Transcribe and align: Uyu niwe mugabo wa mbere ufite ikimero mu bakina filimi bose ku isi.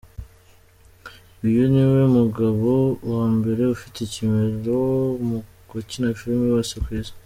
Uyu 1.45 1.63
niwe 1.73 2.01
mugabo 2.17 2.71
wa 3.11 3.23
mbere 3.35 3.61
ufite 3.75 3.97
ikimero 4.03 4.79
mu 5.27 5.37
bakina 5.69 6.07
filimi 6.17 6.47
bose 6.55 6.73
ku 6.83 6.89
isi. 6.99 7.13